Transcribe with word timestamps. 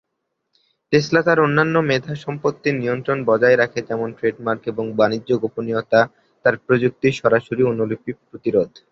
Tesla 0.93 1.21
তার 1.27 1.37
অন্যান্য 1.39 1.75
মেধা 1.89 2.13
সম্পত্তির 2.23 2.75
নিয়ন্ত্রণ 2.75 3.19
বজায় 3.25 3.57
রাখে 3.57 3.79
যেমন 3.89 4.09
ট্রেডমার্ক 4.17 4.61
এবং 4.67 4.85
বাণিজ্য 4.99 5.29
গোপনীয়তা 5.43 6.01
তার 6.45 6.55
প্রযুক্তির 6.65 7.17
সরাসরি 7.21 7.61
অনুলিপি 7.63 8.11
প্রতিরোধ। 8.21 8.71